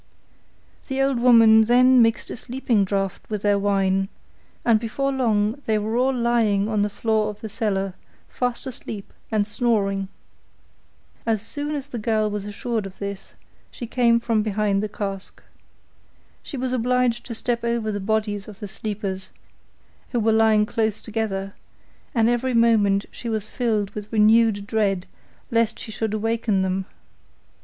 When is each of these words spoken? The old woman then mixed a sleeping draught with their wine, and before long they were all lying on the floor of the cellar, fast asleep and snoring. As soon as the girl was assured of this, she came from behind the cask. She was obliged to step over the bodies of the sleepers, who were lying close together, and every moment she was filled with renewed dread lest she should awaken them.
The 0.87 0.99
old 0.99 1.19
woman 1.19 1.65
then 1.65 2.01
mixed 2.01 2.31
a 2.31 2.35
sleeping 2.35 2.83
draught 2.85 3.21
with 3.29 3.43
their 3.43 3.59
wine, 3.59 4.09
and 4.65 4.79
before 4.79 5.11
long 5.11 5.61
they 5.65 5.77
were 5.77 5.95
all 5.95 6.11
lying 6.11 6.67
on 6.67 6.81
the 6.81 6.89
floor 6.89 7.29
of 7.29 7.41
the 7.41 7.49
cellar, 7.49 7.93
fast 8.27 8.65
asleep 8.65 9.13
and 9.31 9.45
snoring. 9.45 10.07
As 11.23 11.39
soon 11.43 11.75
as 11.75 11.85
the 11.89 11.99
girl 11.99 12.31
was 12.31 12.45
assured 12.45 12.87
of 12.87 12.97
this, 12.97 13.35
she 13.69 13.85
came 13.85 14.19
from 14.19 14.41
behind 14.41 14.81
the 14.81 14.89
cask. 14.89 15.43
She 16.41 16.57
was 16.57 16.73
obliged 16.73 17.23
to 17.27 17.35
step 17.35 17.63
over 17.63 17.91
the 17.91 17.99
bodies 17.99 18.47
of 18.47 18.59
the 18.59 18.67
sleepers, 18.67 19.29
who 20.13 20.19
were 20.19 20.33
lying 20.33 20.65
close 20.65 20.99
together, 20.99 21.53
and 22.15 22.27
every 22.27 22.55
moment 22.55 23.05
she 23.11 23.29
was 23.29 23.45
filled 23.45 23.91
with 23.91 24.11
renewed 24.11 24.65
dread 24.65 25.05
lest 25.51 25.77
she 25.77 25.91
should 25.91 26.15
awaken 26.15 26.63
them. 26.63 26.87